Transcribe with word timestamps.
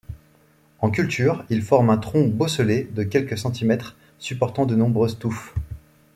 En 0.79 0.89
culture, 0.89 1.45
il 1.51 1.61
forme 1.61 1.91
un 1.91 1.97
tronc 1.99 2.23
bosselé 2.29 2.85
de 2.85 3.03
quelques 3.03 3.37
centimètres 3.37 3.95
supportant 4.17 4.65
de 4.65 4.75
nombreuses 4.75 5.19
touffes. 5.19 5.53